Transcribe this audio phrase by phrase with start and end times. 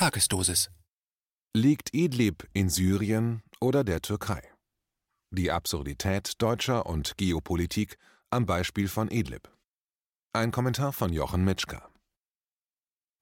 [0.00, 0.70] Tagesdosis.
[1.54, 4.42] Liegt Idlib in Syrien oder der Türkei?
[5.30, 7.98] Die Absurdität deutscher und Geopolitik
[8.30, 9.50] am Beispiel von Idlib.
[10.32, 11.90] Ein Kommentar von Jochen Mitschka.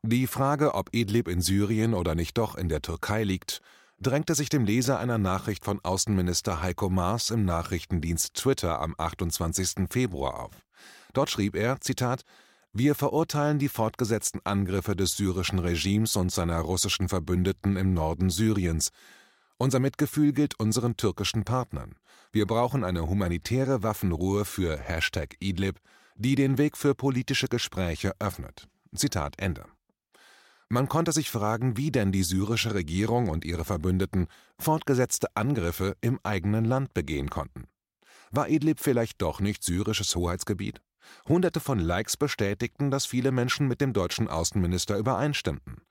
[0.07, 3.61] Die Frage, ob Idlib in Syrien oder nicht doch in der Türkei liegt,
[4.01, 9.89] drängte sich dem Leser einer Nachricht von Außenminister Heiko Maas im Nachrichtendienst Twitter am 28.
[9.91, 10.65] Februar auf.
[11.13, 12.23] Dort schrieb er, Zitat,
[12.73, 18.91] wir verurteilen die fortgesetzten Angriffe des syrischen Regimes und seiner russischen Verbündeten im Norden Syriens.
[19.57, 21.95] Unser Mitgefühl gilt unseren türkischen Partnern.
[22.31, 25.81] Wir brauchen eine humanitäre Waffenruhe für Hashtag Idlib,
[26.15, 28.69] die den Weg für politische Gespräche öffnet.
[28.95, 29.65] Zitat Ende.
[30.69, 34.27] Man konnte sich fragen, wie denn die syrische Regierung und ihre Verbündeten
[34.59, 37.65] fortgesetzte Angriffe im eigenen Land begehen konnten.
[38.31, 40.83] War Idlib vielleicht doch nicht syrisches Hoheitsgebiet?
[41.29, 45.83] Hunderte von Likes bestätigten, dass viele Menschen mit dem deutschen Außenminister übereinstimmten.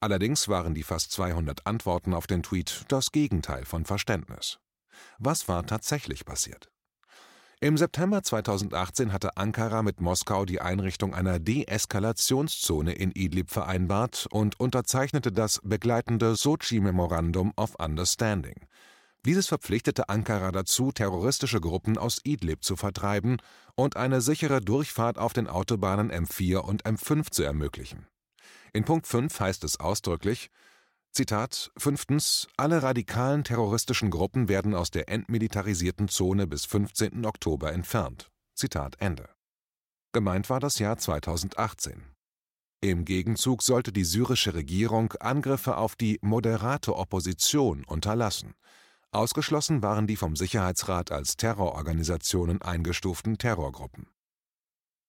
[0.00, 4.58] Allerdings waren die fast 200 Antworten auf den Tweet das Gegenteil von Verständnis.
[5.18, 6.70] Was war tatsächlich passiert?
[7.62, 14.58] Im September 2018 hatte Ankara mit Moskau die Einrichtung einer Deeskalationszone in Idlib vereinbart und
[14.58, 18.66] unterzeichnete das begleitende Sochi Memorandum of Understanding.
[19.26, 23.36] Dieses verpflichtete Ankara dazu, terroristische Gruppen aus Idlib zu vertreiben
[23.74, 28.06] und eine sichere Durchfahrt auf den Autobahnen M4 und M5 zu ermöglichen.
[28.72, 30.50] In Punkt 5 heißt es ausdrücklich,
[31.12, 37.26] Zitat, fünftens, alle radikalen terroristischen Gruppen werden aus der entmilitarisierten Zone bis 15.
[37.26, 38.30] Oktober entfernt.
[38.54, 39.28] Zitat Ende.
[40.12, 42.02] Gemeint war das Jahr 2018.
[42.80, 48.54] Im Gegenzug sollte die syrische Regierung Angriffe auf die moderate Opposition unterlassen.
[49.12, 54.06] Ausgeschlossen waren die vom Sicherheitsrat als Terrororganisationen eingestuften Terrorgruppen.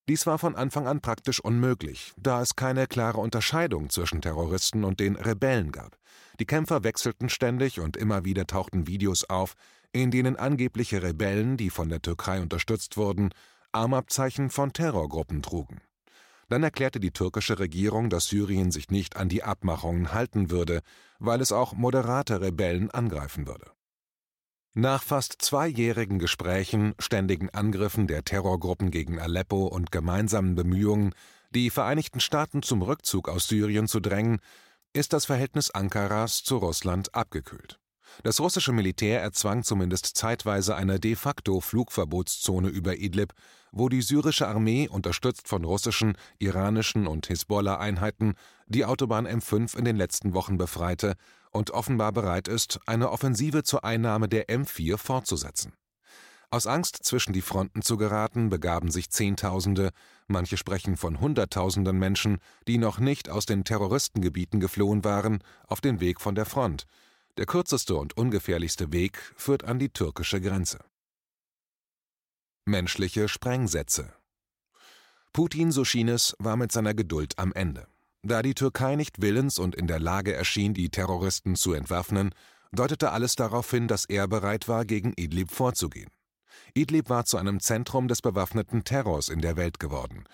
[0.10, 5.00] Dies war von Anfang an praktisch unmöglich, da es keine klare Unterscheidung zwischen Terroristen und
[5.00, 5.98] den Rebellen gab.
[6.40, 9.54] Die Kämpfer wechselten ständig und immer wieder tauchten Videos auf,
[9.92, 13.30] in denen angebliche Rebellen, die von der Türkei unterstützt wurden,
[13.72, 15.80] Armabzeichen von Terrorgruppen trugen.
[16.50, 20.82] Dann erklärte die türkische Regierung, dass Syrien sich nicht an die Abmachungen halten würde,
[21.20, 23.72] weil es auch moderate Rebellen angreifen würde.
[24.74, 31.14] Nach fast zweijährigen Gesprächen, ständigen Angriffen der Terrorgruppen gegen Aleppo und gemeinsamen Bemühungen,
[31.54, 34.40] die Vereinigten Staaten zum Rückzug aus Syrien zu drängen,
[34.94, 37.82] ist das Verhältnis Ankaras zu Russland abgekühlt.
[38.24, 43.34] Das russische Militär erzwang zumindest zeitweise eine de facto Flugverbotszone über Idlib,
[43.74, 48.36] wo die syrische Armee, unterstützt von russischen, iranischen und Hisbollah-Einheiten,
[48.68, 51.18] die Autobahn M5 in den letzten Wochen befreite
[51.52, 55.74] und offenbar bereit ist, eine Offensive zur Einnahme der M4 fortzusetzen.
[56.50, 59.92] Aus Angst, zwischen die Fronten zu geraten, begaben sich Zehntausende,
[60.28, 66.02] manche sprechen von Hunderttausenden Menschen, die noch nicht aus den Terroristengebieten geflohen waren, auf den
[66.02, 66.88] Weg von der Front.
[67.38, 70.80] Der kürzeste und ungefährlichste Weg führt an die türkische Grenze.
[72.66, 74.14] Menschliche Sprengsätze
[75.34, 77.88] Putin, so schien es, war mit seiner Geduld am Ende.
[78.24, 82.32] Da die Türkei nicht willens und in der Lage erschien, die Terroristen zu entwaffnen,
[82.72, 86.10] deutete alles darauf hin, dass er bereit war, gegen Idlib vorzugehen.
[86.76, 90.26] Idlib war zu einem Zentrum des bewaffneten Terrors in der Welt geworden.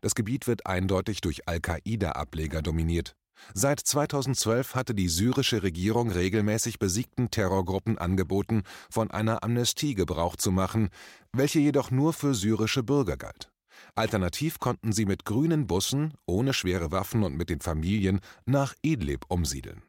[0.00, 3.16] Das Gebiet wird eindeutig durch Al-Qaida-Ableger dominiert.
[3.54, 10.52] Seit 2012 hatte die syrische Regierung regelmäßig besiegten Terrorgruppen angeboten, von einer Amnestie Gebrauch zu
[10.52, 10.90] machen,
[11.32, 13.51] welche jedoch nur für syrische Bürger galt.
[13.94, 19.24] Alternativ konnten sie mit grünen Bussen, ohne schwere Waffen und mit den Familien nach Idlib
[19.28, 19.82] umsiedeln.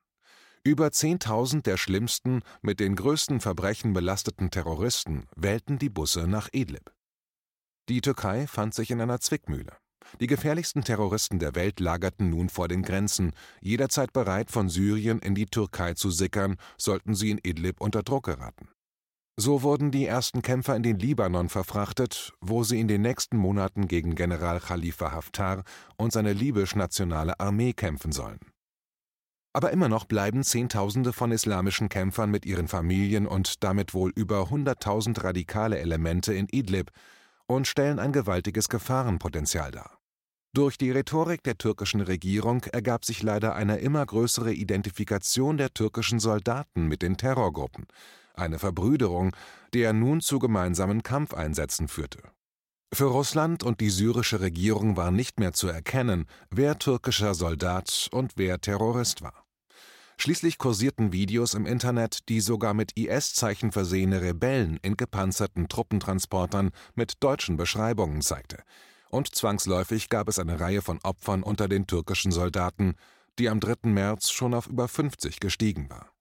[0.65, 6.93] Über 10.000 der schlimmsten, mit den größten Verbrechen belasteten Terroristen wählten die Busse nach Idlib.
[7.89, 9.75] Die Türkei fand sich in einer Zwickmühle.
[10.21, 15.35] Die gefährlichsten Terroristen der Welt lagerten nun vor den Grenzen, jederzeit bereit, von Syrien in
[15.35, 18.69] die Türkei zu sickern, sollten sie in Idlib unter Druck geraten.
[19.35, 23.87] So wurden die ersten Kämpfer in den Libanon verfrachtet, wo sie in den nächsten Monaten
[23.87, 25.63] gegen General Khalifa Haftar
[25.97, 28.39] und seine libysch-nationale Armee kämpfen sollen.
[29.51, 34.51] Aber immer noch bleiben Zehntausende von islamischen Kämpfern mit ihren Familien und damit wohl über
[34.51, 36.91] hunderttausend radikale Elemente in Idlib
[37.47, 39.97] und stellen ein gewaltiges Gefahrenpotenzial dar.
[40.55, 46.19] Durch die Rhetorik der türkischen Regierung ergab sich leider eine immer größere Identifikation der türkischen
[46.19, 47.87] Soldaten mit den Terrorgruppen,
[48.33, 49.35] eine Verbrüderung,
[49.73, 52.19] der nun zu gemeinsamen Kampfeinsätzen führte.
[52.93, 58.33] Für Russland und die syrische Regierung war nicht mehr zu erkennen, wer türkischer Soldat und
[58.35, 59.45] wer Terrorist war.
[60.17, 67.15] Schließlich kursierten Videos im Internet, die sogar mit IS-Zeichen versehene Rebellen in gepanzerten Truppentransportern mit
[67.23, 68.63] deutschen Beschreibungen zeigte.
[69.09, 72.95] Und zwangsläufig gab es eine Reihe von Opfern unter den türkischen Soldaten,
[73.39, 73.89] die am 3.
[73.89, 76.12] März schon auf über 50 gestiegen war.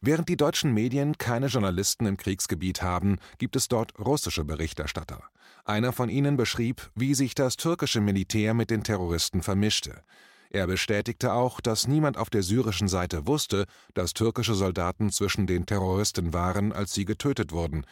[0.00, 5.22] Während die deutschen Medien keine Journalisten im Kriegsgebiet haben, gibt es dort russische Berichterstatter.
[5.64, 10.02] Einer von ihnen beschrieb, wie sich das türkische Militär mit den Terroristen vermischte.
[10.50, 15.66] Er bestätigte auch, dass niemand auf der syrischen Seite wusste, dass türkische Soldaten zwischen den
[15.66, 17.84] Terroristen waren, als sie getötet wurden.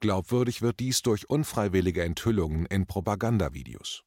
[0.00, 4.02] Glaubwürdig wird dies durch unfreiwillige Enthüllungen in Propagandavideos.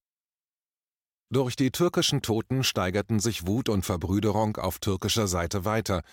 [1.31, 6.03] Durch die türkischen Toten steigerten sich Wut und Verbrüderung auf türkischer Seite weiter.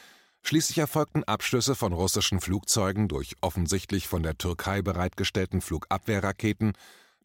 [0.45, 6.73] Schließlich erfolgten Abschüsse von russischen Flugzeugen durch offensichtlich von der Türkei bereitgestellten Flugabwehrraketen,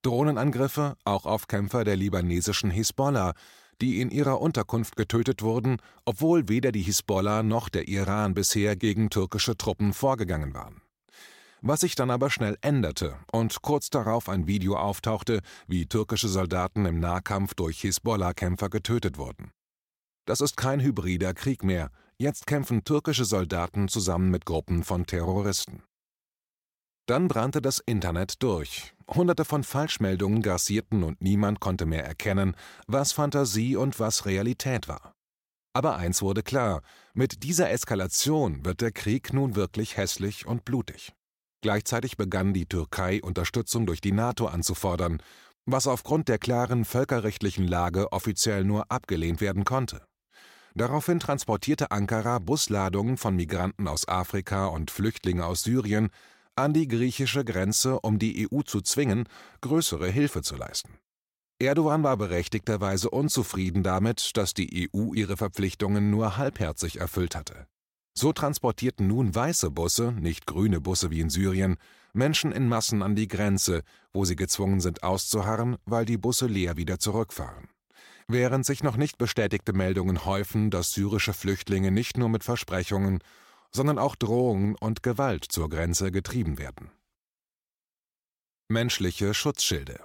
[0.03, 3.33] Drohnenangriffe auch auf Kämpfer der libanesischen Hisbollah,
[3.81, 9.09] die in ihrer Unterkunft getötet wurden, obwohl weder die Hisbollah noch der Iran bisher gegen
[9.09, 10.81] türkische Truppen vorgegangen waren.
[11.61, 16.85] Was sich dann aber schnell änderte und kurz darauf ein Video auftauchte, wie türkische Soldaten
[16.85, 19.51] im Nahkampf durch Hisbollah-Kämpfer getötet wurden.
[20.25, 25.83] Das ist kein hybrider Krieg mehr, Jetzt kämpfen türkische Soldaten zusammen mit Gruppen von Terroristen.
[27.07, 28.95] Dann brannte das Internet durch.
[29.07, 32.55] Hunderte von Falschmeldungen grassierten und niemand konnte mehr erkennen,
[32.87, 35.13] was Fantasie und was Realität war.
[35.73, 36.81] Aber eins wurde klar,
[37.13, 41.13] mit dieser Eskalation wird der Krieg nun wirklich hässlich und blutig.
[41.61, 45.21] Gleichzeitig begann die Türkei Unterstützung durch die NATO anzufordern,
[45.67, 50.03] was aufgrund der klaren völkerrechtlichen Lage offiziell nur abgelehnt werden konnte.
[50.77, 56.11] Daraufhin transportierte Ankara Busladungen von Migranten aus Afrika und Flüchtlinge aus Syrien
[56.55, 59.27] an die griechische Grenze, um die EU zu zwingen,
[59.61, 60.99] größere Hilfe zu leisten.
[61.57, 67.65] Erdogan war berechtigterweise unzufrieden damit, dass die EU ihre Verpflichtungen nur halbherzig erfüllt hatte.
[68.13, 71.77] So transportierten nun weiße Busse, nicht grüne Busse wie in Syrien,
[72.13, 73.81] Menschen in Massen an die Grenze,
[74.13, 77.67] wo sie gezwungen sind auszuharren, weil die Busse leer wieder zurückfahren
[78.27, 83.19] während sich noch nicht bestätigte Meldungen häufen, dass syrische Flüchtlinge nicht nur mit Versprechungen,
[83.71, 86.91] sondern auch Drohungen und Gewalt zur Grenze getrieben werden.
[88.69, 89.99] Menschliche Schutzschilde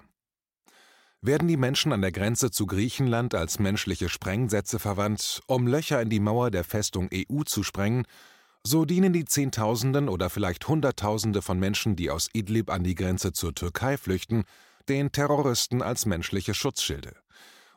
[1.20, 6.10] werden die Menschen an der Grenze zu Griechenland als menschliche Sprengsätze verwandt, um Löcher in
[6.10, 8.06] die Mauer der Festung EU zu sprengen,
[8.64, 13.32] so dienen die Zehntausenden oder vielleicht Hunderttausende von Menschen, die aus Idlib an die Grenze
[13.32, 14.44] zur Türkei flüchten,
[14.88, 17.14] den Terroristen als menschliche Schutzschilde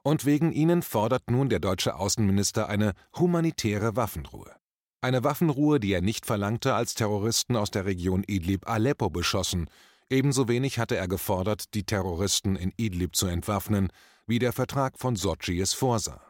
[0.05, 4.55] und wegen ihnen fordert nun der deutsche Außenminister eine humanitäre Waffenruhe.
[5.01, 9.67] Eine Waffenruhe, die er nicht verlangte, als Terroristen aus der Region Idlib Aleppo beschossen.
[10.07, 13.89] Ebenso wenig hatte er gefordert, die Terroristen in Idlib zu entwaffnen,
[14.27, 16.21] wie der Vertrag von Sochi es vorsah.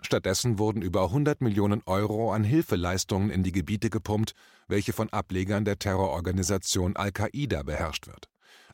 [0.00, 4.34] Stattdessen wurden über 100 Millionen Euro an Hilfeleistungen in die Gebiete gepumpt,
[4.68, 8.28] welche von Ablegern der Terrororganisation Al-Qaida beherrscht wird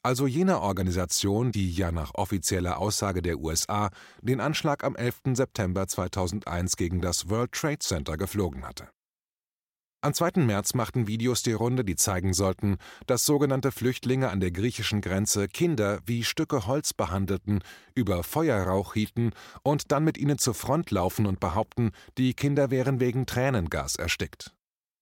[0.05, 3.91] also jener Organisation, die ja nach offizieller Aussage der USA
[4.21, 5.21] den Anschlag am 11.
[5.33, 8.89] September 2001 gegen das World Trade Center geflogen hatte.
[10.03, 10.43] Am 2.
[10.43, 15.49] März machten Videos die Runde, die zeigen sollten, dass sogenannte Flüchtlinge an der griechischen Grenze
[15.49, 17.63] Kinder wie Stücke Holz behandelten,
[17.95, 19.31] über Feuerrauch hielten
[19.63, 24.53] und dann mit ihnen zur Front laufen und behaupten, die Kinder wären wegen Tränengas erstickt.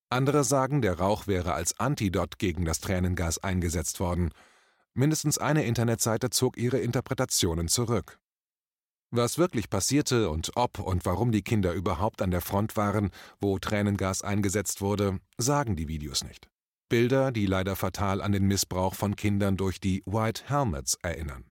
[0.08, 4.30] Andere sagen, der Rauch wäre als Antidot gegen das Tränengas eingesetzt worden,
[4.94, 8.18] Mindestens eine Internetseite zog ihre Interpretationen zurück.
[9.10, 13.58] Was wirklich passierte und ob und warum die Kinder überhaupt an der Front waren, wo
[13.58, 16.48] Tränengas eingesetzt wurde, sagen die Videos nicht.
[16.88, 21.44] Bilder, die leider fatal an den Missbrauch von Kindern durch die White Helmets erinnern.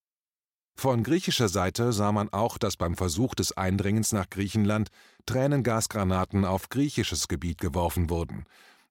[0.75, 4.89] Von griechischer Seite sah man auch, dass beim Versuch des Eindringens nach Griechenland
[5.25, 8.45] Tränengasgranaten auf griechisches Gebiet geworfen wurden,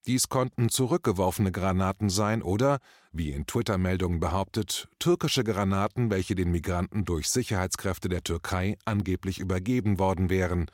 [0.07, 2.79] dies konnten zurückgeworfene Granaten sein oder,
[3.11, 9.99] wie in Twitter-Meldungen behauptet, türkische Granaten, welche den Migranten durch Sicherheitskräfte der Türkei angeblich übergeben
[9.99, 10.71] worden wären.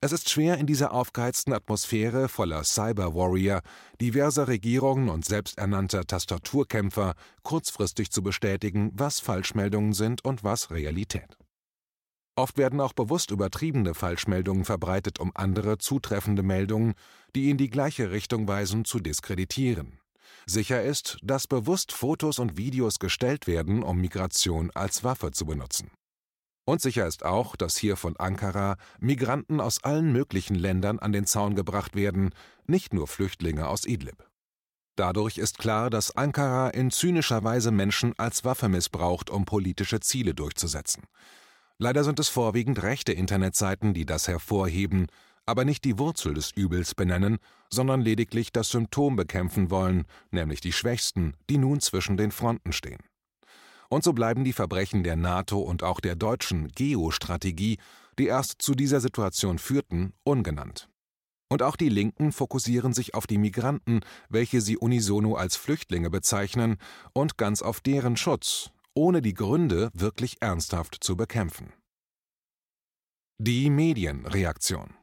[0.00, 3.62] Es ist schwer, in dieser aufgeheizten Atmosphäre voller Cyber-Warrior,
[4.00, 11.38] diverser Regierungen und selbsternannter Tastaturkämpfer kurzfristig zu bestätigen, was Falschmeldungen sind und was Realität.
[12.34, 16.94] Oft werden auch bewusst übertriebene Falschmeldungen verbreitet, um andere zutreffende Meldungen,
[17.34, 19.98] die in die gleiche Richtung weisen, zu diskreditieren.
[20.46, 25.90] Sicher ist, dass bewusst Fotos und Videos gestellt werden, um Migration als Waffe zu benutzen.
[26.64, 31.26] Und sicher ist auch, dass hier von Ankara Migranten aus allen möglichen Ländern an den
[31.26, 32.30] Zaun gebracht werden,
[32.66, 34.24] nicht nur Flüchtlinge aus Idlib.
[34.96, 40.34] Dadurch ist klar, dass Ankara in zynischer Weise Menschen als Waffe missbraucht, um politische Ziele
[40.34, 41.04] durchzusetzen.
[41.82, 45.08] Leider sind es vorwiegend rechte Internetseiten, die das hervorheben,
[45.46, 47.38] aber nicht die Wurzel des Übels benennen,
[47.70, 53.00] sondern lediglich das Symptom bekämpfen wollen, nämlich die Schwächsten, die nun zwischen den Fronten stehen.
[53.88, 57.78] Und so bleiben die Verbrechen der NATO und auch der deutschen Geostrategie,
[58.16, 60.88] die erst zu dieser Situation führten, ungenannt.
[61.48, 66.76] Und auch die Linken fokussieren sich auf die Migranten, welche sie unisono als Flüchtlinge bezeichnen,
[67.12, 71.72] und ganz auf deren Schutz, ohne die Gründe wirklich ernsthaft zu bekämpfen.
[73.38, 74.94] Die Medienreaktion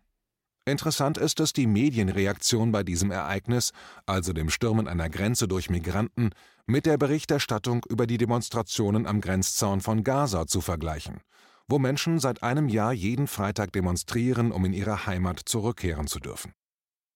[0.70, 3.72] Interessant ist, dass die Medienreaktion bei diesem Ereignis,
[4.06, 6.30] also dem Stürmen einer Grenze durch Migranten,
[6.68, 11.22] mit der Berichterstattung über die Demonstrationen am Grenzzaun von Gaza zu vergleichen,
[11.68, 16.54] wo Menschen seit einem Jahr jeden Freitag demonstrieren, um in ihre Heimat zurückkehren zu dürfen.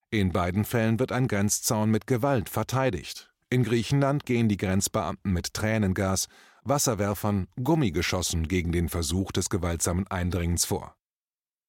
[0.09, 3.31] In beiden Fällen wird ein Grenzzaun mit Gewalt verteidigt.
[3.49, 6.27] In Griechenland gehen die Grenzbeamten mit Tränengas,
[6.65, 10.95] Wasserwerfern, Gummigeschossen gegen den Versuch des gewaltsamen Eindringens vor.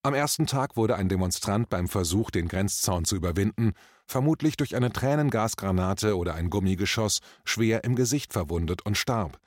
[0.03, 3.73] Am ersten Tag wurde ein Demonstrant beim Versuch, den Grenzzaun zu überwinden,
[4.07, 9.39] vermutlich durch eine Tränengasgranate oder ein Gummigeschoss, schwer im Gesicht verwundet und starb.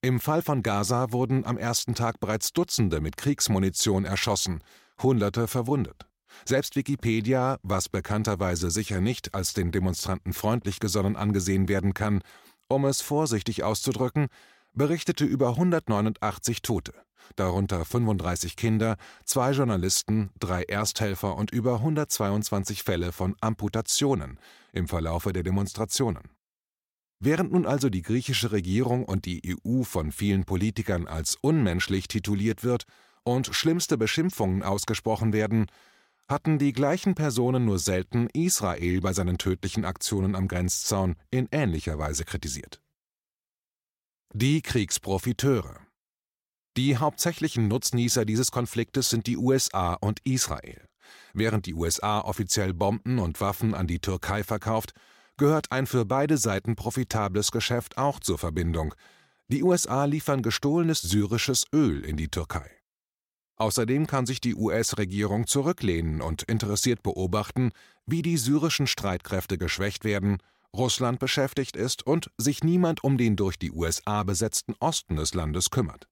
[0.00, 4.64] Im Fall von Gaza wurden am ersten Tag bereits Dutzende mit Kriegsmunition erschossen,
[5.02, 6.06] Hunderte verwundet.
[6.44, 12.22] Selbst Wikipedia, was bekannterweise sicher nicht als den Demonstranten freundlich gesonnen angesehen werden kann,
[12.68, 14.28] um es vorsichtig auszudrücken,
[14.72, 16.92] berichtete über 189 Tote
[17.36, 24.38] darunter 35 Kinder, zwei Journalisten, drei Ersthelfer und über 122 Fälle von Amputationen
[24.72, 26.22] im Verlaufe der Demonstrationen.
[27.20, 32.64] Während nun also die griechische Regierung und die EU von vielen Politikern als unmenschlich tituliert
[32.64, 32.84] wird
[33.22, 35.66] und schlimmste Beschimpfungen ausgesprochen werden,
[36.28, 41.98] hatten die gleichen Personen nur selten Israel bei seinen tödlichen Aktionen am Grenzzaun in ähnlicher
[41.98, 42.81] Weise kritisiert.
[44.34, 45.82] Die Kriegsprofiteure
[46.78, 50.88] die hauptsächlichen Nutznießer dieses Konfliktes sind die USA und Israel.
[51.34, 54.94] Während die USA offiziell Bomben und Waffen an die Türkei verkauft,
[55.36, 58.94] gehört ein für beide Seiten profitables Geschäft auch zur Verbindung.
[59.48, 62.70] Die USA liefern gestohlenes syrisches Öl in die Türkei.
[63.56, 67.70] Außerdem kann sich die US-Regierung zurücklehnen und interessiert beobachten,
[68.06, 70.38] wie die syrischen Streitkräfte geschwächt werden,
[70.76, 75.70] Russland beschäftigt ist und sich niemand um den durch die USA besetzten Osten des Landes
[75.70, 76.08] kümmert.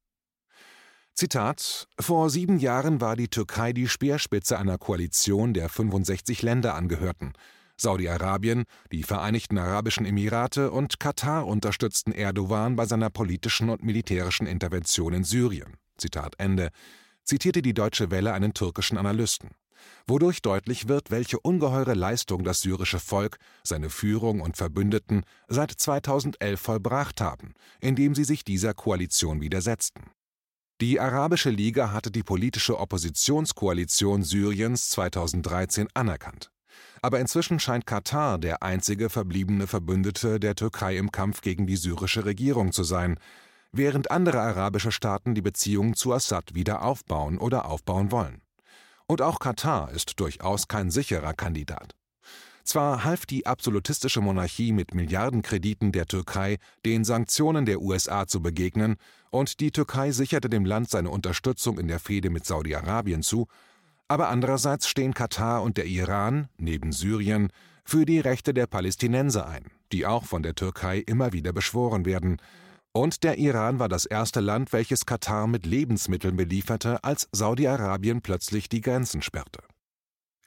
[1.15, 7.33] Zitat: Vor sieben Jahren war die Türkei die Speerspitze einer Koalition, der 65 Länder angehörten.
[7.77, 15.15] Saudi-Arabien, die Vereinigten Arabischen Emirate und Katar unterstützten Erdogan bei seiner politischen und militärischen Intervention
[15.15, 15.77] in Syrien.
[15.97, 16.71] Zitat Ende.
[17.25, 19.51] Zitierte die Deutsche Welle einen türkischen Analysten.
[20.07, 26.61] Wodurch deutlich wird, welche ungeheure Leistung das syrische Volk, seine Führung und Verbündeten seit 2011
[26.61, 30.11] vollbracht haben, indem sie sich dieser Koalition widersetzten.
[30.81, 36.51] Die Arabische Liga hatte die politische Oppositionskoalition Syriens 2013 anerkannt.
[37.03, 42.25] Aber inzwischen scheint Katar der einzige verbliebene Verbündete der Türkei im Kampf gegen die syrische
[42.25, 43.19] Regierung zu sein,
[43.73, 48.41] während andere arabische Staaten die Beziehungen zu Assad wieder aufbauen oder aufbauen wollen.
[49.11, 51.97] Und auch Katar ist durchaus kein sicherer Kandidat.
[52.63, 58.99] Zwar half die absolutistische Monarchie mit Milliardenkrediten der Türkei, den Sanktionen der USA zu begegnen,
[59.31, 63.49] und die Türkei sicherte dem Land seine Unterstützung in der Fehde mit Saudi-Arabien zu,
[64.07, 67.49] aber andererseits stehen Katar und der Iran, neben Syrien,
[67.85, 72.41] für die Rechte der Palästinenser ein, die auch von der Türkei immer wieder beschworen werden,
[72.93, 78.69] und der Iran war das erste Land, welches Katar mit Lebensmitteln belieferte, als Saudi-Arabien plötzlich
[78.69, 79.63] die Grenzen sperrte.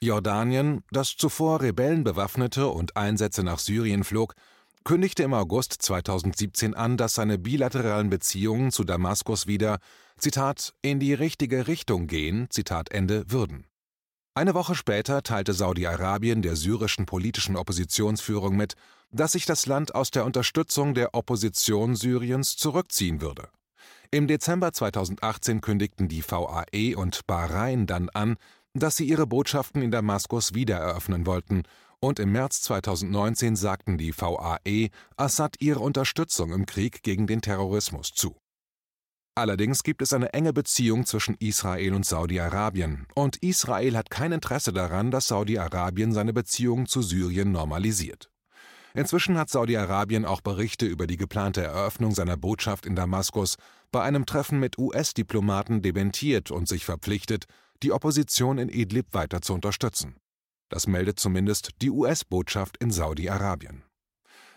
[0.00, 4.34] Jordanien, das zuvor Rebellen bewaffnete und Einsätze nach Syrien flog,
[4.84, 9.78] kündigte im August 2017 an, dass seine bilateralen Beziehungen zu Damaskus wieder,
[10.18, 13.66] Zitat, in die richtige Richtung gehen, Zitat Ende, würden.
[14.36, 18.74] Eine Woche später teilte Saudi-Arabien der syrischen politischen Oppositionsführung mit,
[19.12, 23.48] dass sich das Land aus der Unterstützung der Opposition Syriens zurückziehen würde.
[24.10, 28.36] Im Dezember 2018 kündigten die VAE und Bahrain dann an,
[28.72, 31.62] dass sie ihre Botschaften in Damaskus wieder eröffnen wollten,
[32.00, 38.12] und im März 2019 sagten die VAE Assad ihre Unterstützung im Krieg gegen den Terrorismus
[38.12, 38.36] zu.
[39.36, 44.72] Allerdings gibt es eine enge Beziehung zwischen Israel und Saudi-Arabien, und Israel hat kein Interesse
[44.72, 48.30] daran, dass Saudi-Arabien seine Beziehungen zu Syrien normalisiert.
[48.94, 53.56] Inzwischen hat Saudi-Arabien auch Berichte über die geplante Eröffnung seiner Botschaft in Damaskus
[53.90, 57.46] bei einem Treffen mit US-Diplomaten dementiert und sich verpflichtet,
[57.82, 60.14] die Opposition in Idlib weiter zu unterstützen.
[60.68, 63.82] Das meldet zumindest die US-Botschaft in Saudi-Arabien.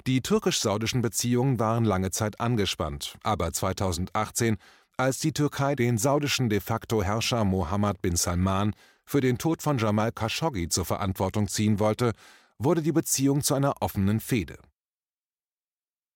[0.06, 4.58] Die türkisch-saudischen Beziehungen waren lange Zeit angespannt, aber 2018,
[4.98, 8.74] als die Türkei den saudischen de facto Herrscher Mohammed bin Salman
[9.06, 12.14] für den Tod von Jamal Khashoggi zur Verantwortung ziehen wollte,
[12.58, 14.58] wurde die Beziehung zu einer offenen Fehde.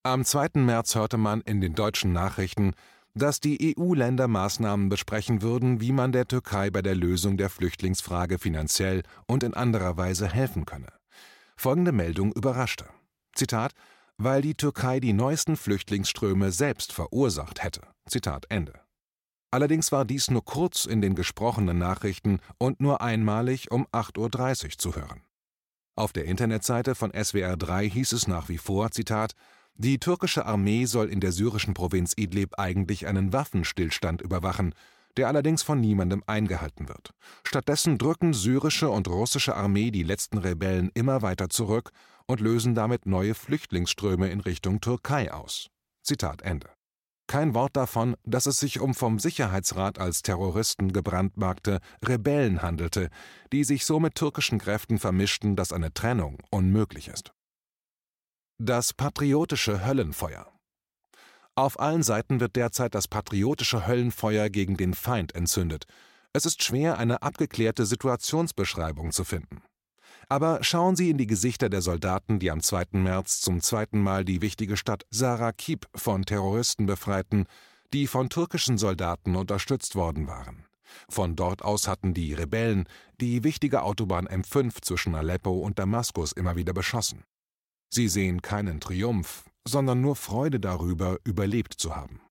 [0.04, 0.50] Am 2.
[0.56, 2.74] März hörte man in den deutschen Nachrichten,
[3.14, 8.40] dass die EU-Länder Maßnahmen besprechen würden, wie man der Türkei bei der Lösung der Flüchtlingsfrage
[8.40, 10.88] finanziell und in anderer Weise helfen könne.
[11.56, 12.86] Folgende Meldung überraschte.
[13.36, 13.74] Zitat
[14.24, 17.82] weil die Türkei die neuesten Flüchtlingsströme selbst verursacht hätte.
[18.08, 18.74] Zitat Ende.
[19.50, 24.70] Allerdings war dies nur kurz in den gesprochenen Nachrichten und nur einmalig um 8.30 Uhr
[24.78, 25.22] zu hören.
[25.96, 29.34] Auf der Internetseite von SWR 3 hieß es nach wie vor, Zitat,
[29.76, 34.74] die türkische Armee soll in der syrischen Provinz Idlib eigentlich einen Waffenstillstand überwachen,
[35.18, 37.12] der allerdings von niemandem eingehalten wird.
[37.44, 41.92] Stattdessen drücken syrische und russische Armee die letzten Rebellen immer weiter zurück
[42.28, 45.70] und lösen damit neue Flüchtlingsströme in Richtung Türkei aus.
[46.04, 46.70] Zitat Ende.
[47.28, 53.10] Kein Wort davon, dass es sich um vom Sicherheitsrat als Terroristen gebrandmarkte Rebellen handelte,
[53.54, 57.32] die sich so mit türkischen Kräften vermischten, dass eine Trennung unmöglich ist.
[58.58, 60.52] Das patriotische Höllenfeuer.
[61.56, 65.86] Auf allen Seiten wird derzeit das patriotische Höllenfeuer gegen den Feind entzündet.
[66.34, 69.62] Es ist schwer, eine abgeklärte Situationsbeschreibung zu finden.
[70.32, 72.86] Aber schauen Sie in die Gesichter der Soldaten, die am 2.
[72.94, 77.48] März zum zweiten Mal die wichtige Stadt Sarakib von Terroristen befreiten,
[77.92, 80.66] die von türkischen Soldaten unterstützt worden waren.
[81.10, 82.88] Von dort aus hatten die Rebellen
[83.20, 87.26] die wichtige Autobahn M5 zwischen Aleppo und Damaskus immer wieder beschossen.
[87.94, 92.22] Sie sehen keinen Triumph, sondern nur Freude darüber, überlebt zu haben.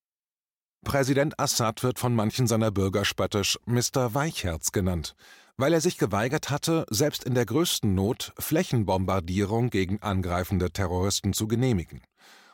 [0.86, 4.14] Präsident Assad wird von manchen seiner Bürger spöttisch Mr.
[4.14, 5.14] Weichherz genannt,
[5.60, 11.48] weil er sich geweigert hatte, selbst in der größten Not Flächenbombardierung gegen angreifende Terroristen zu
[11.48, 12.00] genehmigen.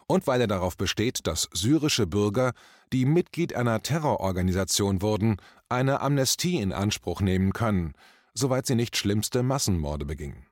[0.09, 2.53] Und weil er darauf besteht, dass syrische Bürger,
[2.93, 5.37] die Mitglied einer Terrororganisation wurden,
[5.69, 7.95] eine Amnestie in Anspruch nehmen können,
[8.35, 10.47] soweit sie nicht schlimmste Massenmorde begingen.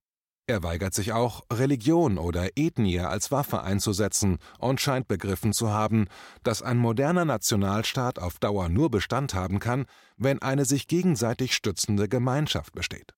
[0.46, 6.06] Er weigert sich auch, Religion oder Ethnie als Waffe einzusetzen und scheint begriffen zu haben,
[6.42, 9.86] dass ein moderner Nationalstaat auf Dauer nur Bestand haben kann,
[10.18, 13.14] wenn eine sich gegenseitig stützende Gemeinschaft besteht.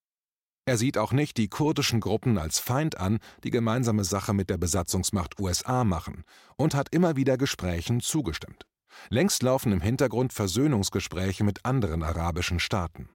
[0.66, 4.58] Er sieht auch nicht die kurdischen Gruppen als Feind an, die gemeinsame Sache mit der
[4.58, 6.22] Besatzungsmacht USA machen,
[6.56, 8.66] und hat immer wieder Gesprächen zugestimmt.
[9.08, 13.08] Längst laufen im Hintergrund Versöhnungsgespräche mit anderen arabischen Staaten.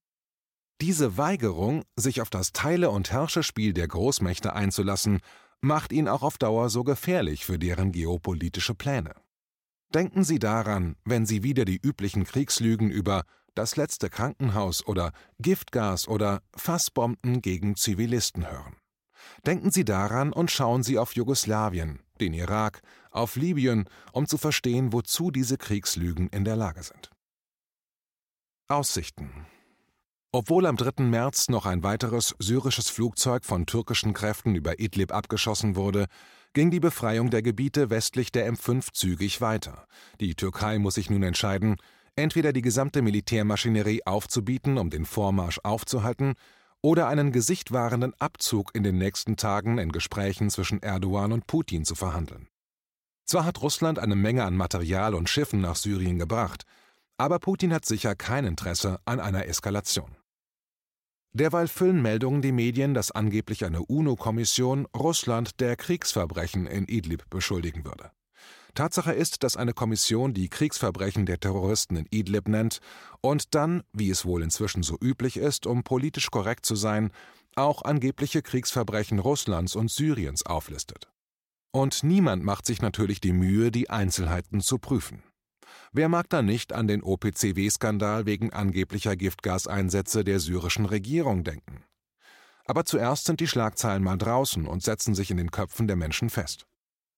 [0.81, 5.19] Diese Weigerung, sich auf das Teile- und Herrscherspiel der Großmächte einzulassen,
[5.61, 9.13] macht ihn auch auf Dauer so gefährlich für deren geopolitische Pläne.
[9.93, 16.07] Denken Sie daran, wenn Sie wieder die üblichen Kriegslügen über das letzte Krankenhaus oder Giftgas
[16.07, 18.77] oder Fassbomben gegen Zivilisten hören.
[19.45, 24.93] Denken Sie daran und schauen Sie auf Jugoslawien, den Irak, auf Libyen, um zu verstehen,
[24.93, 27.11] wozu diese Kriegslügen in der Lage sind.
[28.67, 29.45] Aussichten
[30.33, 31.03] obwohl am 3.
[31.03, 36.05] März noch ein weiteres syrisches Flugzeug von türkischen Kräften über Idlib abgeschossen wurde,
[36.53, 39.87] ging die Befreiung der Gebiete westlich der M5 zügig weiter.
[40.19, 41.77] Die Türkei muss sich nun entscheiden,
[42.15, 46.35] entweder die gesamte Militärmaschinerie aufzubieten, um den Vormarsch aufzuhalten,
[46.81, 51.93] oder einen gesichtwahrenden Abzug in den nächsten Tagen in Gesprächen zwischen Erdogan und Putin zu
[51.93, 52.47] verhandeln.
[53.25, 56.63] Zwar hat Russland eine Menge an Material und Schiffen nach Syrien gebracht,
[57.17, 60.15] aber Putin hat sicher kein Interesse an einer Eskalation.
[61.33, 67.85] Derweil füllen Meldungen die Medien, dass angeblich eine UNO-Kommission Russland der Kriegsverbrechen in Idlib beschuldigen
[67.85, 68.11] würde.
[68.73, 72.79] Tatsache ist, dass eine Kommission die Kriegsverbrechen der Terroristen in Idlib nennt
[73.21, 77.11] und dann, wie es wohl inzwischen so üblich ist, um politisch korrekt zu sein,
[77.55, 81.09] auch angebliche Kriegsverbrechen Russlands und Syriens auflistet.
[81.71, 85.23] Und niemand macht sich natürlich die Mühe, die Einzelheiten zu prüfen.
[85.93, 91.83] Wer mag da nicht an den OPCW-Skandal wegen angeblicher Giftgaseinsätze der syrischen Regierung denken?
[92.63, 96.29] Aber zuerst sind die Schlagzeilen mal draußen und setzen sich in den Köpfen der Menschen
[96.29, 96.65] fest.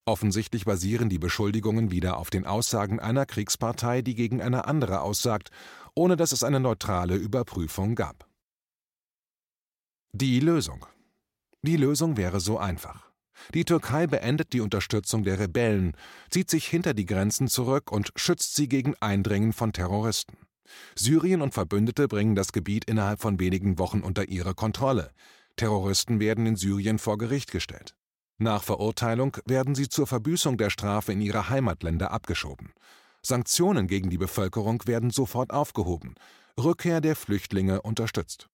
[0.06, 5.50] Offensichtlich basieren die Beschuldigungen wieder auf den Aussagen einer Kriegspartei, die gegen eine andere aussagt,
[5.94, 8.28] ohne dass es eine neutrale Überprüfung gab.
[10.12, 10.84] Die Lösung.
[11.62, 13.03] Die Lösung wäre so einfach.
[13.52, 15.96] Die Türkei beendet die Unterstützung der Rebellen,
[16.30, 20.38] zieht sich hinter die Grenzen zurück und schützt sie gegen Eindringen von Terroristen.
[20.94, 25.10] Syrien und Verbündete bringen das Gebiet innerhalb von wenigen Wochen unter ihre Kontrolle.
[25.56, 27.94] Terroristen werden in Syrien vor Gericht gestellt.
[28.38, 32.72] Nach Verurteilung werden sie zur Verbüßung der Strafe in ihre Heimatländer abgeschoben.
[33.22, 36.14] Sanktionen gegen die Bevölkerung werden sofort aufgehoben.
[36.58, 38.48] Rückkehr der Flüchtlinge unterstützt.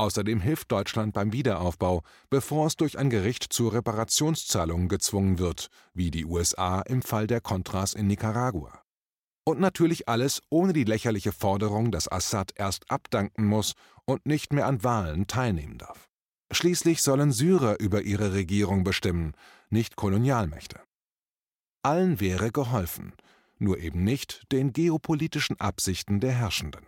[0.00, 6.10] Außerdem hilft Deutschland beim Wiederaufbau, bevor es durch ein Gericht zu Reparationszahlungen gezwungen wird, wie
[6.10, 8.82] die USA im Fall der Contras in Nicaragua.
[9.44, 13.74] Und natürlich alles ohne die lächerliche Forderung, dass Assad erst abdanken muss
[14.06, 16.08] und nicht mehr an Wahlen teilnehmen darf.
[16.50, 19.34] Schließlich sollen Syrer über ihre Regierung bestimmen,
[19.68, 20.80] nicht Kolonialmächte.
[21.82, 23.12] Allen wäre geholfen.
[23.58, 26.86] nur eben nicht den geopolitischen Absichten der Herrschenden.